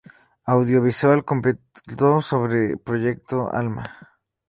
[0.47, 3.99] Audiovisual completo sobre el "Proyecto Alma".